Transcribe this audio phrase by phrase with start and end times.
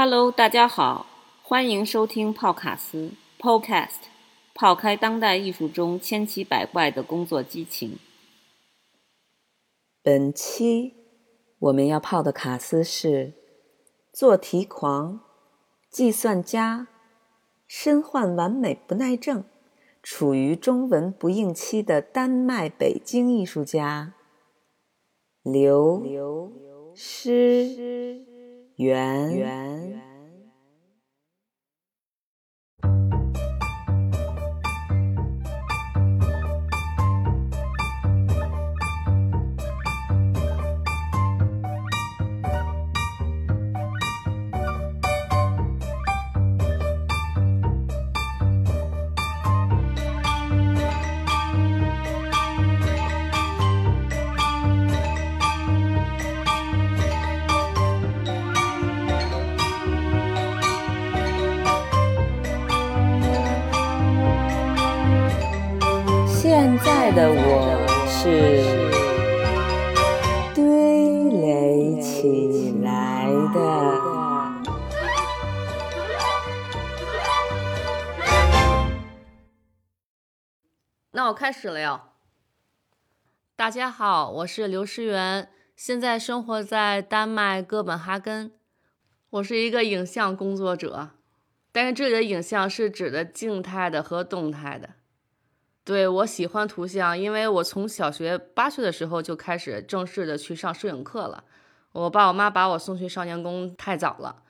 [0.00, 1.06] Hello，大家好，
[1.42, 4.02] 欢迎收听泡卡斯 Podcast，
[4.54, 7.98] 泡开当代艺术中千奇百怪的工作激情。
[10.00, 10.94] 本期
[11.58, 13.32] 我们要泡的卡斯是
[14.12, 15.18] 做题狂、
[15.90, 16.86] 计算家、
[17.66, 19.42] 身患完美不耐症、
[20.00, 24.14] 处于中文不应期的丹麦北京艺术家
[25.42, 26.06] 刘
[26.94, 28.37] 诗
[28.78, 30.07] 圆。
[66.84, 68.62] 在的我是
[70.54, 70.62] 堆
[71.30, 73.58] 垒起来的。
[81.10, 82.00] 那我开始了哟。
[83.56, 88.52] 大家好，我是刘诗媛，现在生活在丹麦哥本哈根。
[89.30, 91.10] 我是一个影像工作者，
[91.72, 94.90] 但是这里的影像是指的静态的和动态的。
[95.88, 101.44] 对我喜欢图像，因为我从小学八岁的时候就开始正式的去上摄影课了。
[101.92, 104.42] 我爸我妈把我送去少年宫太早了，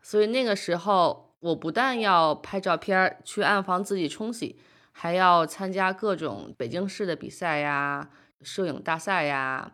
[0.00, 4.56] 所以那个时候我不但要拍照片去暗房自己冲洗，
[4.92, 8.08] 还要参加各种北京市的比赛呀、
[8.42, 9.72] 摄影大赛呀。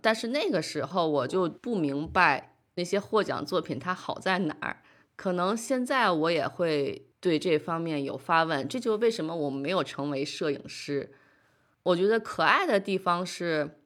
[0.00, 4.76] 但是那个时候我就不明白那些获奖作品它好在哪儿，
[5.16, 7.08] 可能现在我也会。
[7.22, 11.14] 对这方面有发问，这就为什么我没有成为摄影师。
[11.84, 13.78] 我觉得可爱的地方是，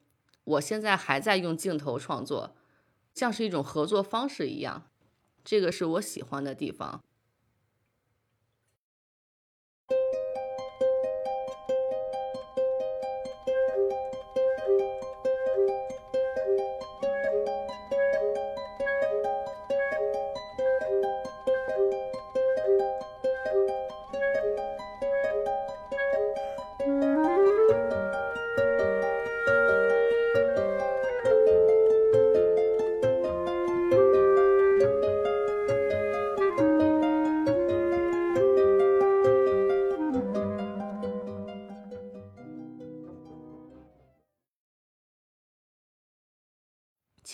[0.44, 2.56] 我现在还在用镜头创作，
[3.12, 4.88] 像是一种合作方式一样，
[5.44, 7.04] 这个是我喜欢的地方。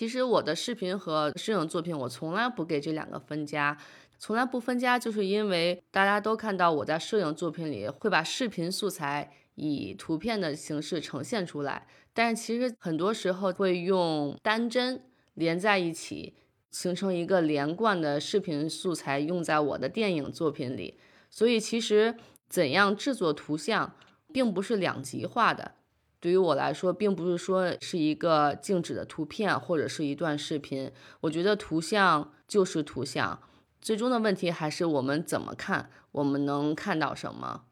[0.03, 3.79] 其实我的视频和摄影作品，我从来不给这两个分家，
[4.19, 15.01] 从来不分家，就是因为大家都看到我在摄影作品里会把视频素材以图片的形式呈现出来，但是其实很多时候会用单帧
[15.35, 16.35] 连在一起，
[16.73, 20.99] 形成一个连贯的视频素材用在我的电影作品里。
[21.31, 22.17] 所以其实
[22.49, 23.95] 怎样制作图像，
[24.33, 25.77] 并不是两极化的。
[26.23, 30.89] 对于我来说，并不是说是一个静止的图片或者是一段视频。
[31.23, 33.43] 我觉得图像就是图像，
[33.81, 37.65] 最终的问题还是我们怎么看，我们能看到什么。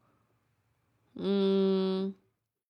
[1.14, 2.12] 嗯，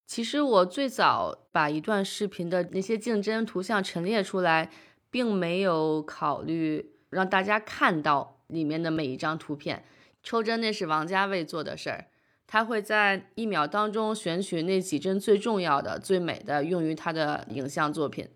[0.06, 4.70] 其实我最早把一段视频的那些竞争图像陈列出来，
[5.10, 9.82] 并没有考虑让大家看到里面的每一张图片。
[10.22, 12.08] 抽帧那是王家卫做的事儿。
[12.52, 18.28] 他会在一秒当中选取那几帧最重要的、最美的，用于他的影像作品。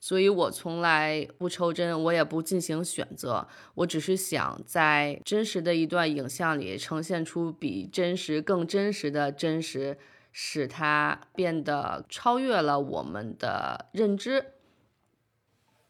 [0.00, 9.98] 所以我从来不抽帧，我也不进行选择，我只是想在真实的一段影像里呈现出比真实更真实的真实，
[10.32, 14.52] 使它变得超越了我们的认知。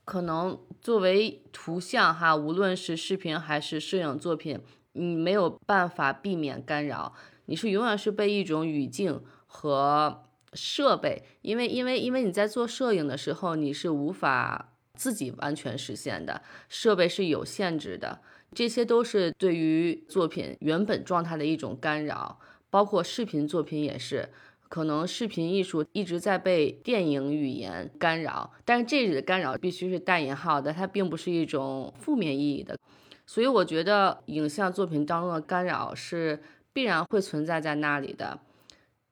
[0.04, 4.58] 可能作为图像哈，无论是视频还是摄影作品，
[4.94, 7.14] 你没有办法避免干扰。
[7.50, 18.20] 你是永远是被一种语境和设备，因为因为因为你在做摄影的时候，你是无法自己完全实现的，设备是有限制的，
[18.54, 22.38] 这些都是对于作品原本状态的一种干扰，
[22.70, 24.28] 包括视频作品也是，
[24.68, 32.78] 可能视频艺术一直在被电影语言干扰，但是这里的干扰必须是带引号的，它并不是一种负面意义的，
[33.26, 36.40] 所以我觉得影像作品当中的干扰是。
[36.72, 38.40] 必然会存在在那里的。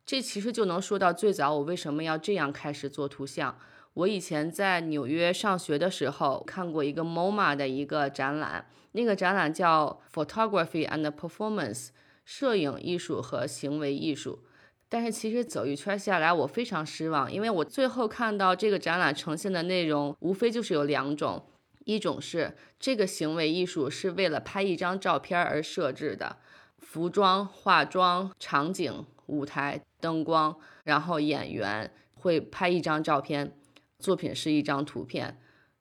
[0.05, 3.59] 这其实就能说到最早我为什么要这样开始做图像。
[3.95, 11.89] 我以前在纽约上学的时候看过一个 MoMA 的一个展览，那个展览叫 Photography and Performance，
[12.25, 14.45] 摄影艺术和行为艺术。
[14.89, 21.45] 但是其实走一圈下来，我非常失望，因为我最后看到这个展览呈现的内容，无非就是有两种，
[21.85, 26.39] 一种是这个行为艺术是为了拍一张照片而设置的，
[26.79, 29.05] 服装、化妆、场景。
[29.29, 33.55] 舞台灯光，然后演员会拍一张照片，
[33.99, 35.39] 作品是一张图片，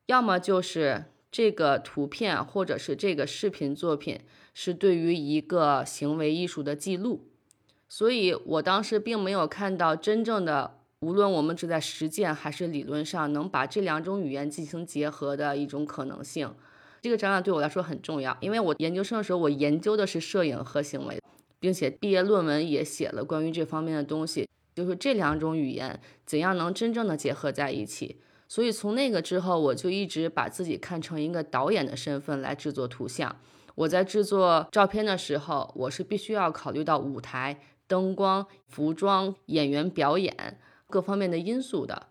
[0.08, 4.20] 要么就是这个图片或者是这个视频作品
[4.54, 7.30] 是对于一个行为艺术的记录。
[7.88, 16.54] 所以我当时并没有看到真正的，无论我们是在实践还是理论上能把这两种语言进行结合的一种可能性。
[17.08, 21.18] 这个展览对我来说很重要，因为我研究生的时候我研究的是摄影和行为。
[21.60, 28.18] 并且毕业论文也写了关于这方面的东西，就是这两种语言怎样能真正的结合在一起。
[28.48, 33.36] 所以从那个之后，我就一直把自己看成一个导演的身份来制作图像。
[33.74, 42.08] 我在制作照片的时候，我是必须要考虑到舞台、灯光、服装、演员表演各方面的因素的。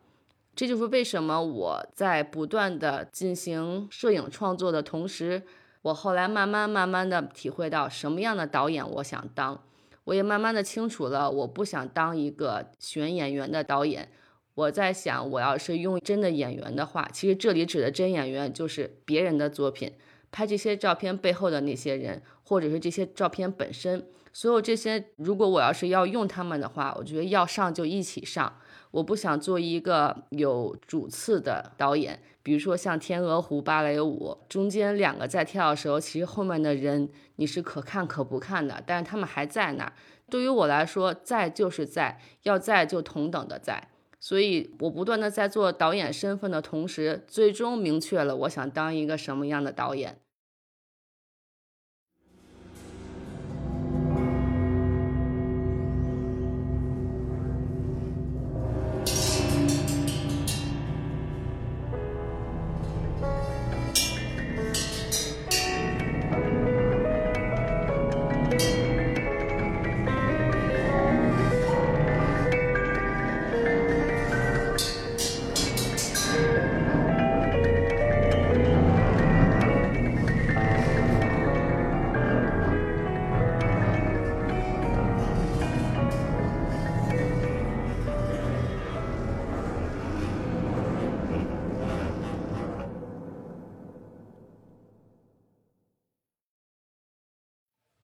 [0.56, 5.42] 这就是为什么我在不断的进行摄影创作的同时。
[5.82, 9.62] 我后来慢慢慢慢的体会到什么样的导演我想当，
[10.02, 14.08] 我也慢慢的清楚了，我不想当一个选演员的导演。
[14.54, 19.92] 我在想，我要是用真的演员的话，其实这里指的真演员就是别人的作品，
[20.32, 28.58] 拍这些照片背后的那些人，或者是这些照片本身，所有这些，如果我要是要用他们的话，我觉得要上就一起上。
[28.96, 37.06] 我不想做一个有主次的导演，比如说像《天鹅湖》芭蕾舞，中间两个在跳的时候，其实后面的人
[37.36, 39.92] 你是可看可不看的，但是他们还在那儿。
[40.30, 43.88] 对于我来说，在就是在，要在就同等的在。
[44.18, 50.16] 所以我不断的在做导演身份的同时，最终明确了我想当一个什么样的导演。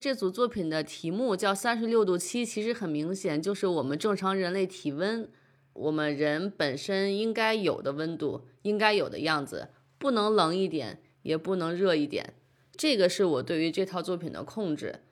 [0.02, 5.31] 这组作品的题目叫三十六度七，其实很明显就是我们正常人类体温，
[5.75, 9.69] 我们人本身应该有的温度，应该有的样子，
[9.99, 12.34] 不能冷一点，也不能热一点。
[12.72, 15.04] 这个是我对于这套作品的控制。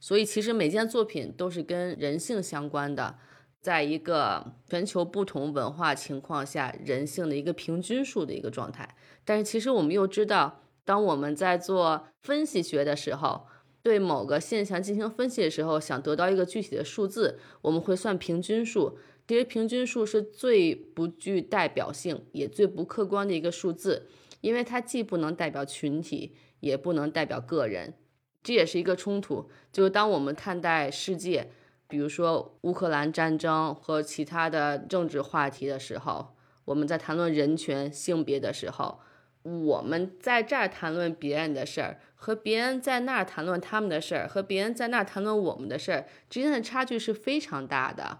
[0.00, 3.18] 所以其实每件作品都是跟人性相关的，
[3.60, 8.96] 在一个全球不同文化情况下人性的一个平均数的一个状态。
[9.26, 13.46] 但是其实我们又知道，当我们在做分析学的时候，
[13.82, 18.98] 对某个现象进行分析的时候，想得到一个具体的数字，我们会算平均数。
[19.26, 24.06] 其实平均数是最不具代表性，也最不客观的一个数字，
[24.40, 27.94] 因为它既不能代表群体，也不能代表个人。
[28.42, 29.50] 这也是一个冲突。
[29.70, 31.50] 就是当我们看待世界，
[31.86, 39.00] 比如说乌克兰战争和其他的政治话题的时候，我们在谈论人权、性别的时候。
[39.48, 48.18] 我们在这儿谈论别人的事儿，和别人在那儿谈论他们的事儿，和别人在那儿谈论我们的事儿之间的差距是非常大的。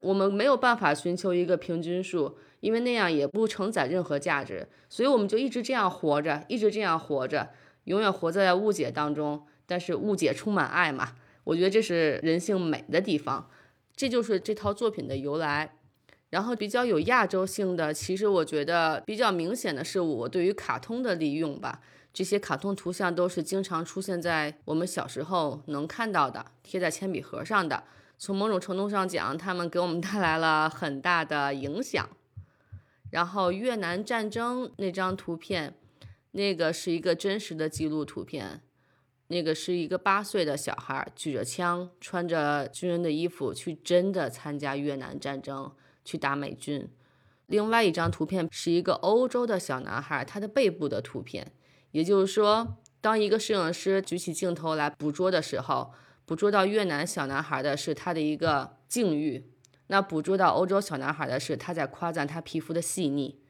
[0.00, 4.68] 我们没有办法寻求一个平均数，因为那样也不承载任何价值。
[4.88, 7.50] 所以我们就一直这样活着，一直这样活着，
[7.84, 9.46] 永远活在误解当中。
[9.68, 11.14] 但是误解充满爱嘛？
[11.42, 13.50] 我觉得这是人性美的地方，
[13.96, 15.74] 这就是这套作品的由来。
[16.30, 21.80] 然后比较有亚洲性的，其实我觉得比较明显的是我对于卡通的利用吧。
[22.12, 27.84] 这些卡通图像都是经常出现在我们小时候能看到的，贴在铅笔盒上的。
[28.18, 32.08] 从某种程度上讲，他们给我们带来了很大的影响。
[33.10, 35.74] 然后越南战争那张图片，
[36.32, 38.62] 那个是一个真实的记录图片，
[39.28, 45.70] 那个是一个八岁的小孩举着枪，穿着军人的衣服去真的参加越南战争。
[46.06, 46.88] 去打美军。
[47.48, 51.52] 另外一张图片是一个欧洲的小男孩，他的背部的图片。
[51.90, 55.92] 也就是说，当一个摄影师举起镜头来捕捉的时候，
[56.24, 59.44] 捕捉到越南小男孩的是他的一个境遇，
[59.86, 63.40] 那捕捉到欧洲小男孩的是他在夸赞他皮肤的细腻。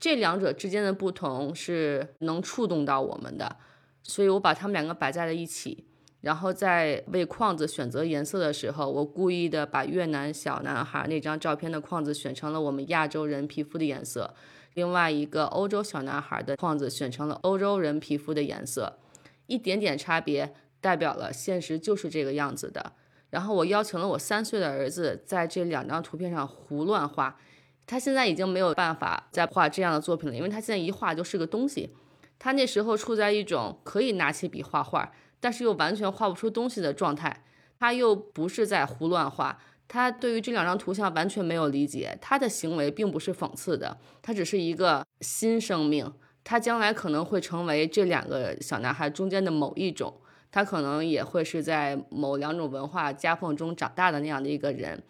[0.00, 3.56] 这两者之间的不同是能触动到我们的，
[4.02, 5.86] 所以我把他们两个摆在了一起。
[6.24, 14.34] 然后在为框子选择颜色的时候，我故意的把越南小男孩那张照片的框子选成了我们亚洲人皮肤的颜色，
[14.72, 19.00] 另外一个欧洲小男孩的框子选成了欧洲人皮肤的颜色，
[19.48, 22.92] 一点点差别代表了现实就是这个样子的。
[23.28, 27.36] 然后我邀请了我三岁的儿子在这两张图片上胡乱画，
[27.84, 31.94] 他现在已经没有办法再画这样的作品了，因为他现在一画就是个东西。
[32.38, 35.12] 他那时候处在一种可以拿起笔画画。
[35.44, 37.44] 但是又完全画不出东西的状态，
[37.78, 46.10] 他又不是在胡乱画，他对于这两张图像完全没有理解，他的行为并不是讽刺的，他只是一个新生命，
[46.42, 50.14] 他将来可能会成为这两个小男孩中间的某一种，
[50.50, 55.02] 他可能也会是在某两种文化夹缝中长大的那样的一个人，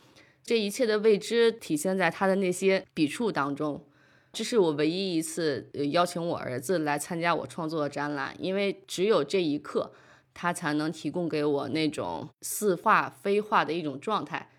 [0.42, 3.84] 这一切的未知体现在他的那些笔触当中，
[4.32, 9.92] 这是我唯一一次邀请我儿子来参加我创作的展览，因为只有这一刻。
[10.34, 14.50] 他才能提供给我那种似画非画的一种状态。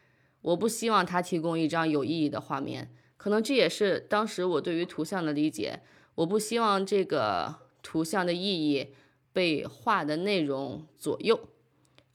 [0.42, 5.82] 我不希望他提供一张有意义的画面，可能这也是当时我对于图像的理解。
[6.16, 8.94] 我不希望这个图像的意义
[9.34, 11.50] 被画的内容左右，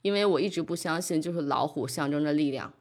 [0.01, 2.73] 因为我一直不相信就是老虎象征着力量。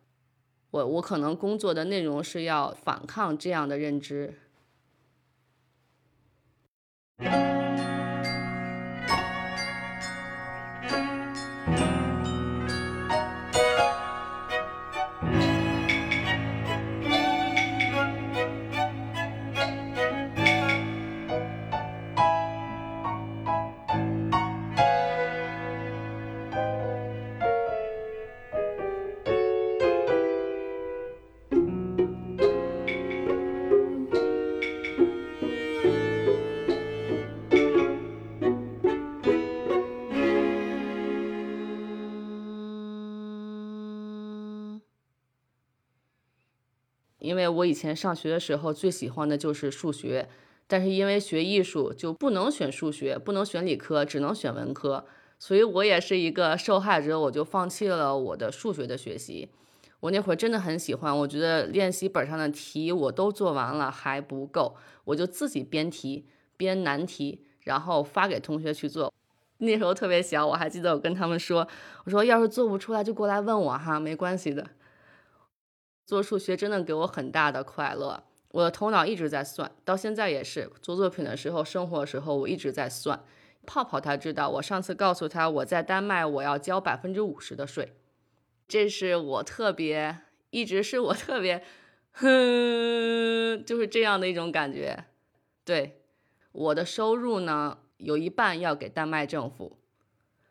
[0.72, 4.36] 我我可能工作的内容是要反抗这样的认知。
[47.30, 50.28] 因为我以前上学的时候最喜欢的就是数学，
[50.66, 55.06] 但是因为学艺术就不能选数学，不能选理科，只能选文科，
[55.38, 59.50] 所以我也是一个受害者，我就放弃了我的数学的学习。
[60.00, 66.26] 我那会儿真的很喜欢，我觉得练习本上的题我都做完了还不够，我就自己编题
[66.58, 69.14] 编难题，然后发给同学去做。
[69.60, 71.68] 那时候特别小，我还记得我跟他们说，
[72.06, 74.66] 我说要是做不出来就过来问我哈，没关系的。
[76.10, 83.24] 做数学真的给我很大的快乐，我的头脑一直在算，到现在也是做作品的时候、生活的时候，我一直在算。
[83.68, 87.94] 泡泡他知道，我上次告诉他我在丹麦我要交百分之五十的税，
[88.68, 91.64] 这是我特别，一直是我特别，
[92.14, 95.06] 哼，就是这样的一种感觉。
[95.64, 96.02] 对，
[96.52, 99.78] 我的收入呢有一半要给丹麦政府，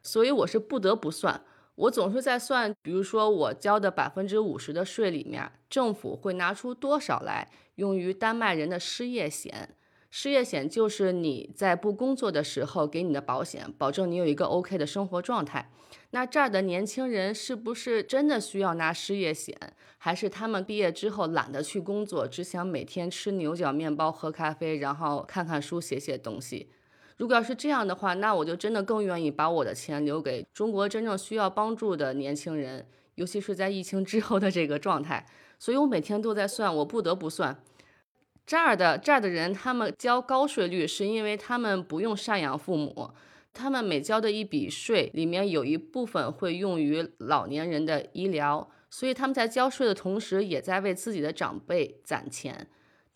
[0.05, 1.43] 所以我是不得不算。
[1.78, 9.76] 我总是在算，比如说我交的百分之五十的税里面，政府会拿出多少来用于丹麦人的失业险？
[10.11, 15.70] 失业险就是你在不工作的时候给你的保险，保证你有一个 OK 的生活状态。
[16.11, 19.56] 那这儿的年轻人是不是真的需要拿失业险，
[19.99, 26.70] 还是他们毕业之后懒得去工作，只想每天吃牛角面包、喝咖啡，然后看看书、写写东西？
[27.18, 35.26] 如果要是这样的话，那我就真的更愿意把我的钱留给中国真正需要帮助的年轻人，尤其是在疫情之后的这个状态。
[35.58, 37.60] 所以我每天都在算，我不得不算
[38.46, 43.10] 这儿的这儿的人，他们交高税率是因为他们不用赡养父母，
[43.52, 52.68] 他们每交的一笔税里面有一部分会用于老年人的医疗，所以他们在交税的同时，也在为自己的长辈攒钱。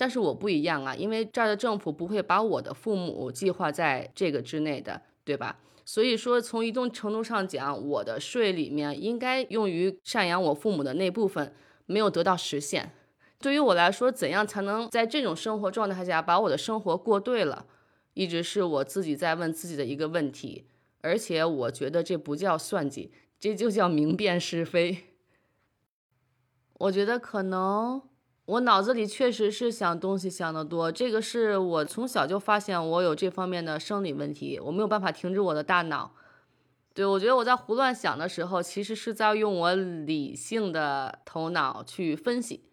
[0.02, 5.61] 但是我不一样啊，因为这儿的政府不会把我的父母计划在这个之内的，对吧？
[5.85, 11.54] 所以说，从一定程度上讲，我的税里面应该用于赡养我父母的那部分
[11.87, 12.90] 没有得到实现。
[13.38, 17.66] 对于我来说，怎样才能在这种生活状态下把我的生活过对了，
[18.14, 20.66] 一直是我自己在问自己的一个问题。
[21.02, 25.04] 而且我觉得这不叫算计，这就叫明辨是非。
[26.80, 28.02] 我觉得可能。
[28.45, 36.13] 我脑子里确实是想东西想得多，这个是我从小就发现我有这方面的生理问题，我没有办法停止我的大脑。
[36.93, 42.65] 对我觉得我在胡乱想的时候，其实是在用我理性的头脑去分析，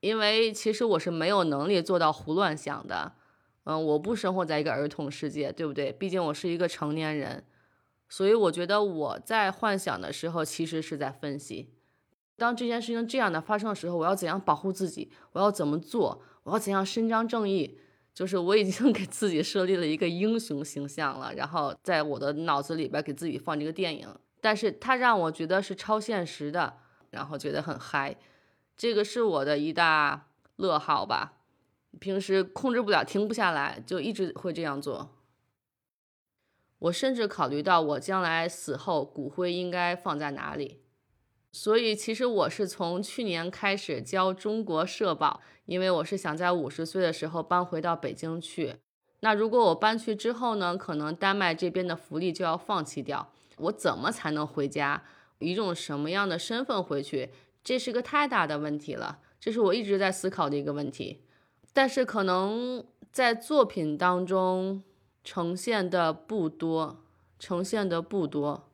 [0.00, 3.12] 因为其实我是没有能力做到胡乱想的。
[3.64, 5.90] 嗯，我不生活在一个儿童世界，对不对？
[5.92, 7.44] 毕竟我是一个成年人，
[8.08, 11.73] 所以我觉得我在幻想的时候，其实是在分析。
[12.36, 15.10] 当这件事情这样的发生的时候，我要怎样保护自己？
[15.32, 16.22] 我要怎么做？
[16.42, 17.78] 我要怎样伸张正义？
[18.12, 24.08] 就是我已经 给自己设立了一个英雄形象了，然后在我的脑子里边给自己放这个电影，
[24.40, 26.76] 但是它让我觉得是超现实的，
[27.10, 28.16] 然后觉得很嗨，
[28.76, 31.38] 这个是我的一大乐好吧。
[31.98, 35.10] 平时控制不了，停不下来，就一直会这样做。
[36.80, 40.83] 我甚至考虑到我将来死后骨灰应该放在哪里。
[41.56, 48.74] 所以，其实我是从去年开始交中国社保，因为我是想在五十岁的时候搬回到北京去。
[49.20, 53.30] 那如果我搬去之后呢，可能丹麦这边的福利就要放弃掉。
[53.58, 55.04] 我怎么才能回家？
[55.38, 57.30] 以一种什么样的身份回去？
[57.62, 61.22] 这是个太大的问题了，这是我一直在思考的一个问题。
[61.72, 64.82] 但是可能在作品当中
[65.22, 67.04] 呈现的不多，
[67.38, 68.68] 呈现的不多，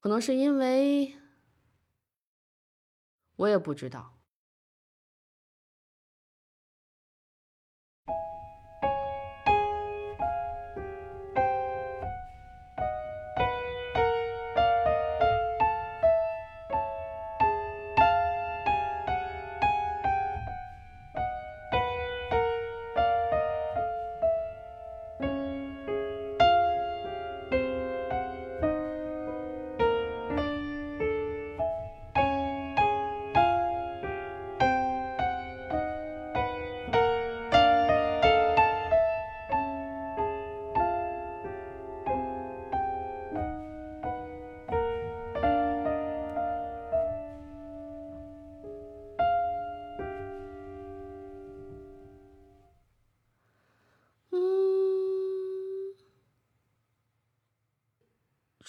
[0.00, 1.16] 可能是因为。
[3.36, 4.15] 我也不知道。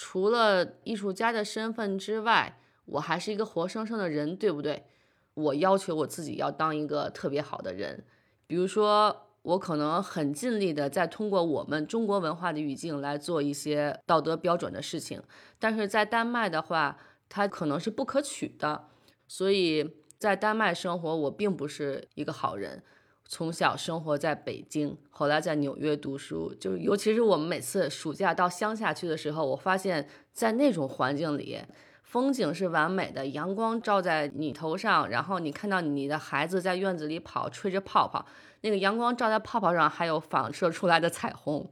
[0.09, 4.85] 除了艺术家的身份之外，我还是一个活生生的人，对不对？
[5.33, 8.05] 我要求我自己要当一个特别好的人，
[8.47, 15.21] 比如说，我可能很尽力的在通过我们中国文化的语境来做一些道德标准的事情，
[15.59, 18.87] 但是在丹麦的话，它可能是不可取的，
[19.27, 22.81] 所以在丹麦生活，我并不是一个好人。
[23.29, 31.59] 从小生活在北京，后来在纽约读书，就尤其是我们每次暑假到乡下去的时候，我发现，在那种环境里，
[32.03, 38.25] 风景是完美的，阳光照在你头上，然后你看到你的孩子在院子里跑，吹着泡泡，
[38.61, 41.69] 那个阳光照在泡泡上，还有反射出来的彩虹，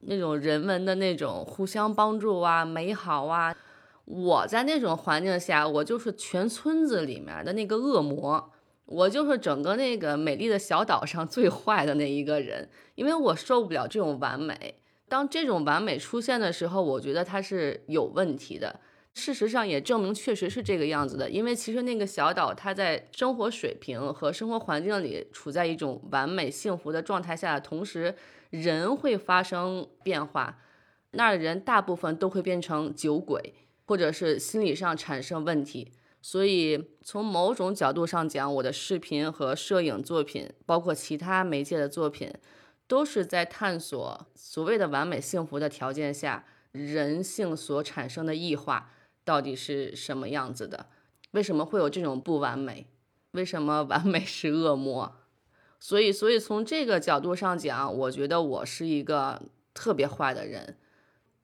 [0.00, 3.54] 那种人文的那种互相帮助啊，美好啊，
[4.06, 8.50] 我在那种环境下，我就是全村子里面的那个恶魔。
[8.86, 14.76] 我就是整个那个美丽的小岛上最坏的那一个人，因为我受不了这种完美。
[15.08, 18.80] 当这种完美出现的时候，我觉得它是有问题的。
[19.14, 28.14] 事实上也证明确实是这个样子的，因为其实那个小岛它在生活水平和生活环境里处在一种完美幸福的状态下同时，
[28.50, 30.58] 人会发生变化，
[31.12, 33.54] 那儿的人大部分都会变成酒鬼，
[33.86, 35.92] 或者是心理上产生问题。
[36.28, 42.32] 所以，从某种角度上讲，我的视频和摄影作品，包括其他媒介的作品，
[42.88, 48.90] 都是在探索所谓的完美幸福的条件下，人性所产生的异化
[49.24, 50.86] 到底是什么样子的？
[51.30, 52.88] 为什么会有这种不完美？
[53.30, 55.14] 为什么完美是恶魔？
[55.78, 59.40] 所以，所以从这个角度上讲，我觉得我是一个
[59.72, 60.76] 特别坏的人。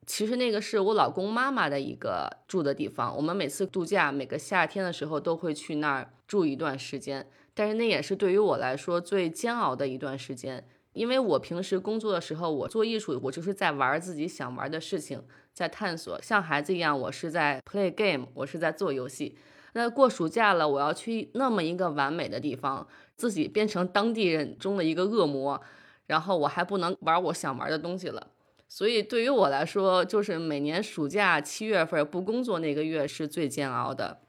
[0.05, 7.27] 其实那个是我老公妈妈的一个住的地方，我们每次度假，每个夏天的时候都会去那儿住一段时间。
[7.53, 19.37] 但是那也是对于我来说最煎熬的一段时间，因为我平时工作的时候，我做艺术，我就是在玩自己想玩的事情，在探索，像孩子一样，我是在 play game，我是在做游戏。
[19.73, 25.61] 那过暑假了，我要去那么一个完美的地方，自己变成当地人中的一个恶魔，
[26.07, 28.32] 然后我还不能玩我想玩的东西了。
[28.75, 34.21] 所以对于我来说，就是每年暑假七月份不工作那个月是最煎熬的。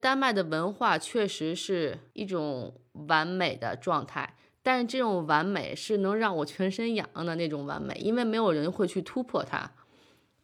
[0.00, 9.70] 丹麦的文化确实是一种完美的状态，但是这种完美是能让我全身痒痒的那种完美，因为没有人会去突破它。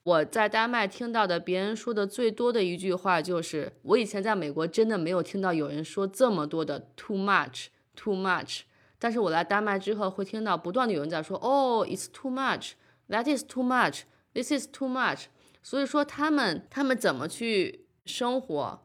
[0.03, 8.61] 我在丹麦听到的别人说的最多的一句话就是：我以前在美国真的没有听到有人说这么多的 too much too much，
[8.99, 12.73] 但是我来丹麦之后会听到不断的有人在说：哦，it's too much。
[13.09, 14.03] That is too much.
[14.33, 15.27] This is too much.
[15.63, 18.83] 所以说他们他们怎么去生活？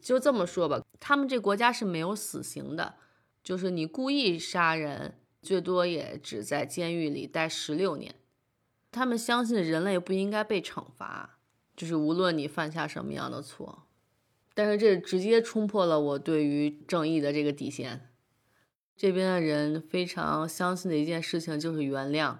[0.00, 2.94] 就这么说吧，他们这国家是没有死刑的，
[3.42, 8.14] 就是你故意杀人，最多也只在监狱里待十六年。
[8.92, 11.38] 他们相信人类不应该被惩罚，
[11.76, 13.86] 就是无论你犯下什么样的错。
[14.54, 18.08] 但是这直接冲破了我对于正义的这个底线。
[18.96, 22.36] 这边的人非常相信的一件事情就是原谅。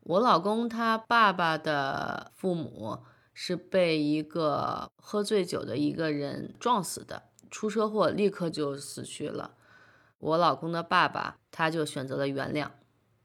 [0.00, 3.00] 我老公他爸爸的父母
[3.32, 9.54] 是被一个喝醉酒的一个人撞死的，出车祸立刻就死去了。
[10.18, 12.70] 我老公的爸爸他就选择了原谅，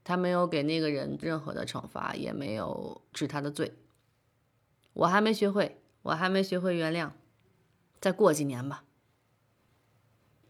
[0.04, 3.74] 他没有给那个人任何的惩罚，也没有治他的罪。
[4.92, 7.10] 我还没学会，我还没学会原谅，
[8.00, 8.84] 再过几年吧。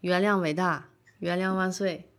[0.00, 0.88] 原谅伟大。
[1.18, 2.12] 原谅万岁。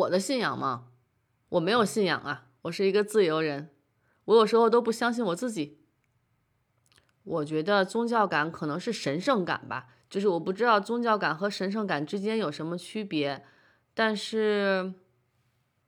[0.00, 0.86] 我的信仰吗？
[1.50, 3.70] 我没有信仰啊，我是一个自由人。
[4.26, 5.80] 我有时候都不相信我自己。
[7.24, 13.44] 我觉得宗教感可能是神圣感吧，就是我不知道宗教感和神圣感之间有什么区别。
[13.92, 14.94] 但是，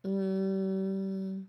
[0.03, 1.49] 嗯，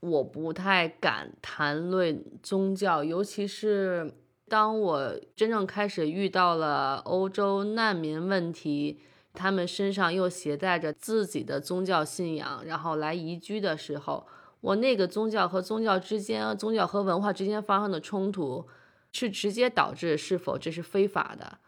[0.00, 4.14] 我不太敢谈论宗教，尤其是
[4.48, 9.02] 当我真正开始遇到了欧洲难民问题。
[9.32, 14.26] 他们身上又携带着自己的宗教信仰，然后来移居的时候，
[14.60, 18.66] 我那个宗教和宗教之间、宗教和文化之间发生的冲突，
[19.12, 21.58] 是直接导致是否这是非法的。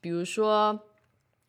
[0.00, 0.80] 比如说，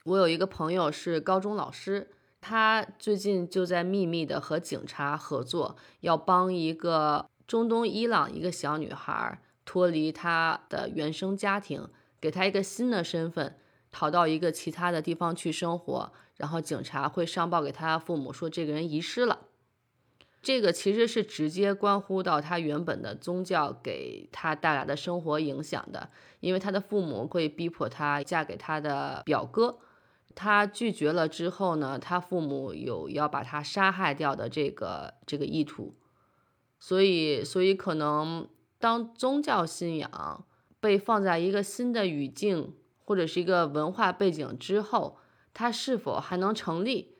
[0.05, 2.09] 我有一个朋友是高中老师，
[2.39, 11.87] 他最近就在秘密的和警察合作，要帮一个中东伊朗一个小女孩脱离她的原生家庭，
[12.19, 13.57] 给她一个新的身份。
[13.91, 19.47] 逃到一个其他的地方去生活，然后警察会上报给他父母说这个人遗失了。
[20.41, 29.77] 这个其实是直接关乎到他原本的宗教给他带来的生活影响的，因为他的父母会逼迫他嫁给他的表哥，
[30.33, 35.93] 他拒绝了之后呢，他父母有要把他杀害掉的这个这个意图，
[36.79, 38.47] 所以所以可能
[38.79, 40.43] 当宗教信仰
[40.79, 42.73] 被放在一个新的语境。
[43.11, 45.17] 或者是一个文化背景之后，
[45.53, 47.17] 它是否还能成立？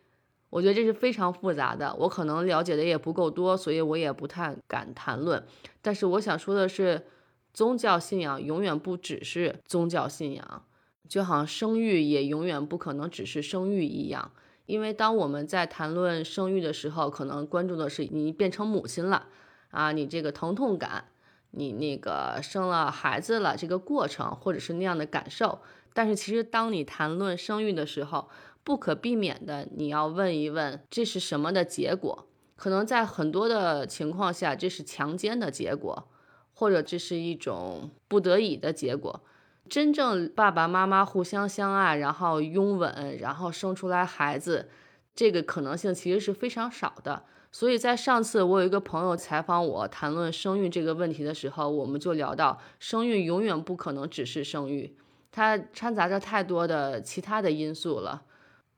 [0.50, 5.44] 我觉得这是非常复杂的，我可能了解的也不够多，所以我也不太敢谈论。
[5.82, 7.08] 但是我想说的是，
[7.54, 10.66] 宗教信仰永远不只是宗教信仰，
[11.10, 14.32] 就好像生育也永远不可能只是生育一样。
[14.68, 19.28] 因为当我们在谈论生育的时候，可能关注的是你变成母亲了
[19.72, 21.10] 啊，你这个疼痛感，
[21.52, 25.60] 你那个生了孩子了这个过程，或者是那样的感受。
[25.94, 28.30] 但是其实，当你谈论生育的时候，
[28.64, 32.28] 不可避免的，你要问一问，这是什么的结果？
[32.56, 36.08] 可能在很多的情况下，这是强奸的结果，
[36.54, 39.22] 或者这是一种不得已的结果。
[39.68, 44.70] 真正爸爸妈妈互相相爱，然后拥吻，然后生出来孩子，
[45.16, 47.24] 这个可能性其实是非常少的。
[47.52, 54.96] 所以在上次我有一个朋友采访我谈论生育这个问题的时候，我们就聊到，生育永远不可能只是生育。
[55.32, 58.24] 它掺杂着太多的其他的因素了，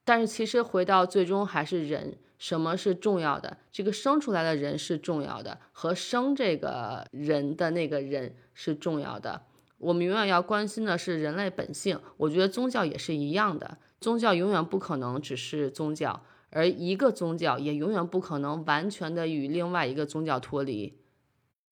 [0.05, 3.57] 但是其实回到最终还是人，什么是重要的？
[3.71, 9.41] 这个生出来的人是重要的，和生这个人的那个人是重要的。
[9.79, 11.99] 我们永远要关心的是人类本性。
[12.17, 20.93] 我觉得宗教也是一样的，宗教永远不可能只是宗教，而一个宗教也永远不可能完全的与另外一个宗教脱离。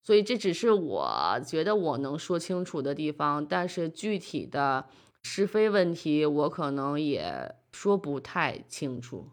[0.04, 4.86] 所以这只是我觉得我能说清楚的地方，但是具体的
[5.24, 9.30] 是非问题，我可能也说不太清楚。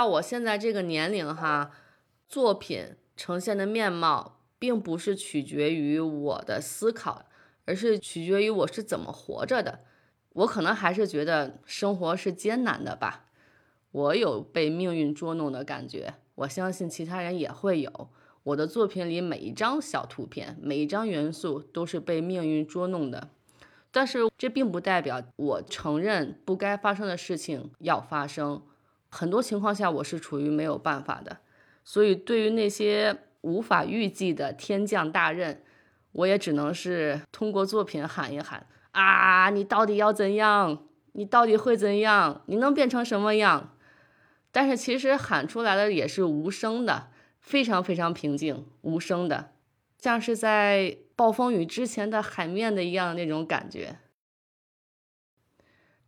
[0.00, 1.72] 到我现在这个年龄哈，
[2.26, 7.26] 作品呈现的面貌，并不是取决于我的思考，
[7.66, 9.80] 而是取决于我是怎么活着的。
[10.32, 13.26] 我可能还是觉得生活是艰难的吧，
[13.90, 18.08] 我有被命运捉弄的感觉，我相信其他人也会有。
[18.44, 23.28] 我的作品里每一张小图片，每一张元素都是被命运捉弄的。
[23.90, 28.62] 但是这并不代表我承认不该发生的事情要发生，
[29.10, 31.38] 很多情况下我是处于没有办法的，
[31.84, 35.62] 所以对于那些无法预计的天降大任，
[36.12, 40.86] 我也只能是通过作品喊一喊啊，你到底要怎样？
[41.12, 42.42] 你到底会怎样？
[42.46, 43.76] 你能变成什么样？
[44.50, 47.08] 但是其实喊出来的也是无声的，
[47.40, 49.52] 非常非常平静，无声的，
[49.98, 50.98] 像是在。
[51.20, 53.98] 暴风雨之前的海面的一样那种感觉，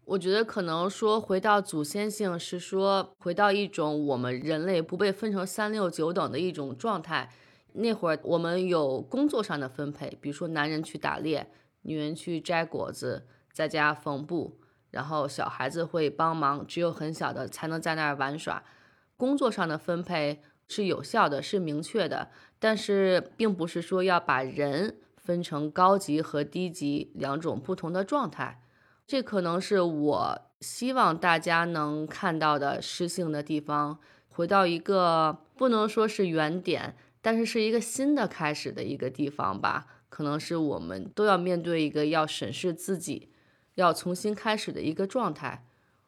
[0.05, 7.31] 我觉得可能说回到祖先性是说回到一种我们人类不被分成三六九等的一种状态。
[7.75, 11.51] 那会儿我们有工作上的分配，比如说男人去打猎，
[11.83, 14.59] 女人去摘果子，在家缝布，
[14.91, 18.63] 然后小孩子会帮忙，只有很小的才能在那儿玩耍。
[19.17, 22.29] 工作上的分配是有效的，是明确的。
[22.59, 28.62] 但是，并不是说要把人分成高级和低级两种不同的状态，
[29.13, 33.99] 这可能是我希望大家能看到的诗性的地方，
[34.31, 39.87] 回到一个不能说是原点，但是是一个新的开始的一个地方吧。
[40.09, 43.29] 可能是我们都要面对一个要审视自己，
[43.75, 45.67] 要重新开始的一个状态，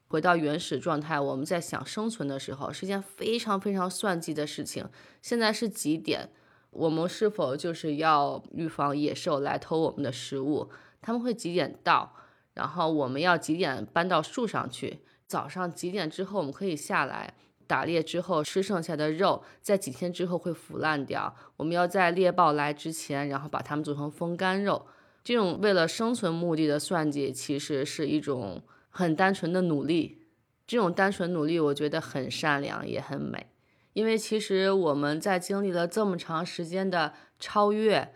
[0.08, 1.20] 回到原始状态。
[1.20, 4.88] 我们在想生存的时候，是件非常非常算计的事情。
[5.20, 6.30] 现在是几点？
[6.70, 10.70] 我们是否就是要预防野兽来偷我们的食物？
[11.02, 12.16] 他们会几点到？
[12.54, 15.00] 然后我们要几点搬到树上去？
[15.26, 17.34] 早上几点之后我们可以下来
[17.66, 18.02] 打猎？
[18.02, 21.34] 之后吃剩下的肉，在几天之后会腐烂掉。
[21.56, 24.86] 我们要在猎豹来之前，然后把它们做成风干肉。
[25.22, 30.22] 这种为了生存目的的算计，其实是一种很单纯的努力。
[30.66, 33.46] 这种单纯努力，我觉得很善良，也很美。
[33.94, 38.12] 因为其实我们在经历了这么长时间的超越，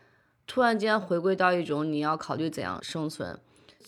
[0.46, 3.38] 突然间回归到一种你要考虑怎样生存，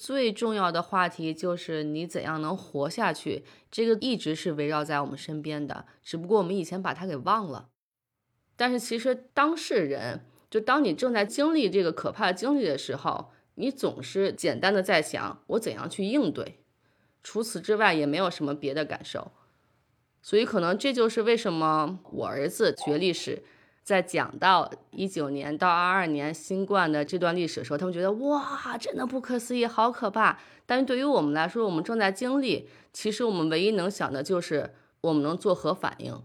[0.01, 3.45] 最重要的话题就是你怎样能活下去。
[3.71, 7.69] 这个一直是围绕在我们身边的，只不过我们以前把它给忘了。
[8.57, 16.61] 但是其实当事人，就当你正在经历这个可怕的经历的时候，你总是简单的在想我怎样去应对，
[17.23, 19.33] 除此之外也没有什么别的感受。
[20.23, 23.43] 所以，可能这就是为什么我儿子学历史，
[23.83, 30.39] 在讲到一九年到二二年新冠的这段历史的时候，他们觉得哇，真的不可思议，好可怕。
[30.67, 36.23] 但是对于我们来说，我们正在经历，其实我们唯一能想的就是我们能做何反应。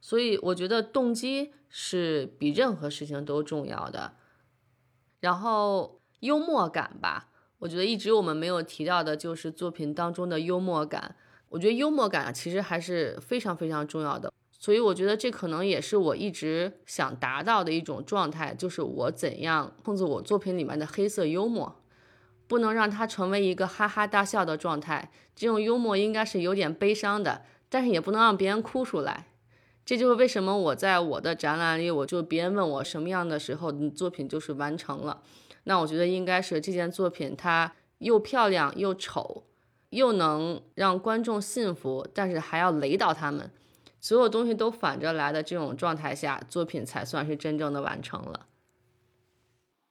[0.00, 4.12] 所以，我觉得动机是比任何事情都重要的。
[5.20, 11.16] 然后，幽默感吧，我觉得一直我们没有提到的就是作品当中的幽默感。
[11.50, 21.80] 我觉得幽默感其实还是非常非常重要的，所以我觉得这可能也是我一直想达到的一种状态，就是我怎样控制我作品里面的黑色幽默，
[22.46, 25.10] 不能让它成为一个哈哈大笑的状态。
[25.34, 29.28] 这种幽默应该是有点悲伤的，但是也不能让别人哭出来。
[29.86, 35.22] 这就是为什么我在我的展览里，我就别人问我什么样的时候，你作品就是完成了。
[35.64, 39.44] 那我觉得应该是这件作品它又漂亮又丑。
[39.90, 43.50] 又能让观众信服，但是还要雷倒他们，
[44.00, 48.46] 所有东西都反着来的这种状态下，作品才算是真正的完成了。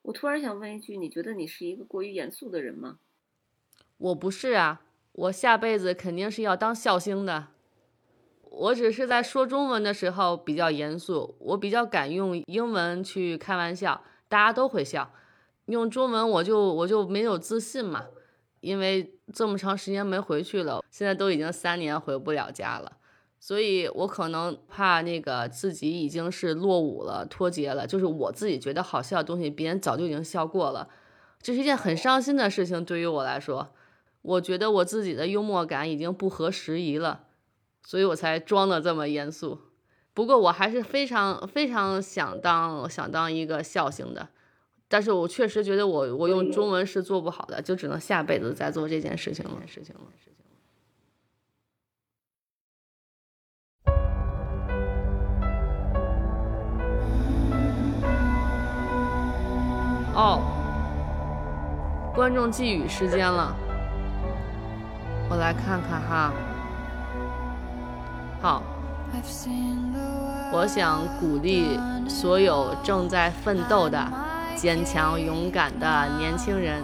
[0.02, 2.98] 我突然想问一句，你觉得你是一个过于严肃的人吗？
[3.98, 7.50] 我不是啊，我下辈子肯定是要当笑星的。
[8.42, 15.12] 我只是在说中文的时候比较严肃，我比较敢用英文去开玩笑，大家都会笑。
[15.66, 18.08] 用中文我就我就没有自信嘛。
[18.62, 22.98] 因为这么长时间没回去了，现在都已经三年回不了家了，
[23.40, 27.88] 所以我可能怕那个自己已经是落伍了、脱节了。
[27.88, 30.90] 就是我自己觉得好笑的东西，别人早就已经笑过了，
[31.42, 32.84] 这是一件很伤心的事情。
[32.84, 33.74] 对于我来说，
[34.22, 37.24] 我觉得我自己的幽默感已经不合时宜了，
[37.84, 39.60] 所以我才装的这么严肃。
[40.14, 44.28] 不过我还是非常非常想当想当一个笑星的。
[44.92, 49.62] 但是我确实觉得我我用中文是做不好的，就只能下辈子再做这件事情了。
[49.66, 50.02] 事情了，
[60.20, 60.42] 哦，
[62.14, 63.56] 观众寄语时间了。
[65.30, 66.34] 我来看看哈。
[68.42, 68.62] 好，
[70.52, 71.80] 我想鼓励
[72.10, 74.06] 所有正在奋斗的、
[74.58, 76.84] 坚强勇敢的年轻人，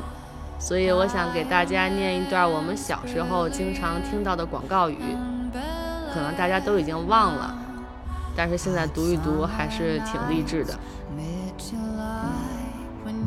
[0.57, 4.97] 所以我想给大家念一段我们小时候经常听到的广告语，
[6.13, 7.53] 可能大家都已经忘了，
[8.33, 10.73] 但是现在读一读还是挺励志的。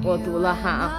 [0.03, 0.91] 我读了哈。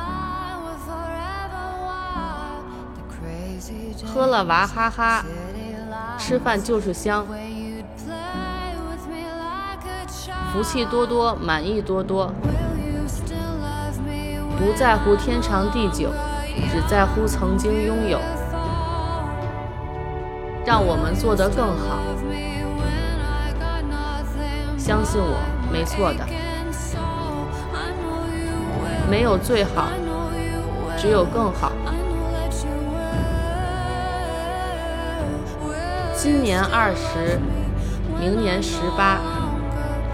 [4.05, 5.23] 喝了娃哈哈，
[6.17, 7.25] 吃饭就是香，
[10.51, 12.33] 福气多多，满意多多，
[14.57, 16.09] 不在乎天长地久，
[16.71, 18.19] 只在乎曾经拥有。
[20.65, 21.99] 让我们做得更好，
[24.77, 25.37] 相信我，
[25.71, 26.25] 没错的，
[29.09, 29.89] 没有最好，
[30.95, 31.71] 只有更好。
[36.15, 37.39] 今年二十，
[38.19, 39.17] 明年十八，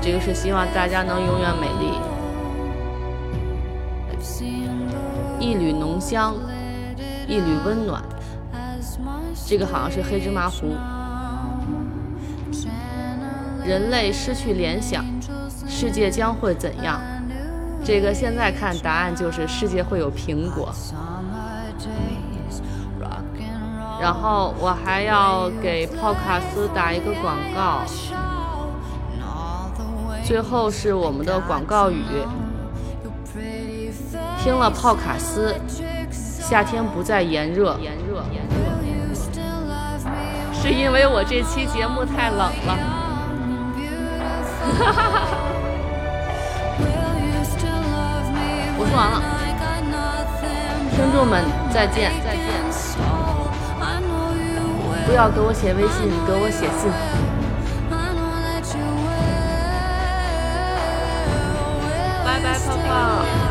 [0.02, 1.92] 这个是希望大家能永远美丽。
[5.40, 6.34] 一缕浓香，
[7.28, 8.02] 一缕温暖，
[9.46, 10.74] 这个好像是黑芝麻糊。
[13.66, 15.04] 人类失去联想，
[15.68, 17.02] 世界将会怎样？
[17.86, 20.74] 这个现在看答案就是世界会有苹果。
[24.02, 27.84] 然后我还要给泡卡斯打一个广告，
[30.24, 32.04] 最后是我们的广告语：
[34.43, 35.56] 听了泡卡斯，
[36.12, 37.78] 夏天不再炎热，
[40.54, 42.78] 是因为我这期节目太冷了。
[44.78, 45.55] 哈哈哈！
[48.86, 49.17] 我说完了，
[50.95, 51.43] 听众们
[51.74, 52.45] 再见，再见。
[55.08, 56.91] 不要给我写微信，你给我写信。
[62.24, 63.45] 拜拜，泡泡。